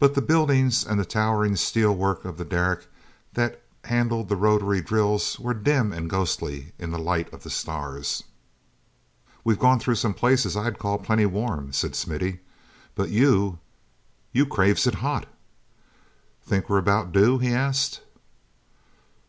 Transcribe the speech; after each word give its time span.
But 0.00 0.14
the 0.16 0.20
buildings 0.22 0.84
and 0.84 0.98
the 0.98 1.04
towering 1.04 1.54
steelwork 1.54 2.24
of 2.24 2.36
the 2.36 2.44
derrick 2.44 2.88
that 3.34 3.62
handled 3.84 4.28
the 4.28 4.34
rotary 4.34 4.80
drills 4.82 5.38
were 5.38 5.54
dim 5.54 5.92
and 5.92 6.10
ghostly 6.10 6.72
in 6.80 6.90
the 6.90 6.98
light 6.98 7.32
of 7.32 7.44
the 7.44 7.48
stars. 7.50 8.24
"We've 9.44 9.60
gone 9.60 9.78
through 9.78 9.94
some 9.94 10.14
places 10.14 10.56
I'd 10.56 10.80
call 10.80 10.98
plenty 10.98 11.26
warm," 11.26 11.72
said 11.72 11.94
Smithy, 11.94 12.40
"but 12.96 13.10
you—you 13.10 14.46
craves 14.46 14.88
it 14.88 14.94
hot! 14.94 15.28
Think 16.44 16.68
we're 16.68 16.78
about 16.78 17.12
due?" 17.12 17.38
he 17.38 17.50
asked. 17.54 18.00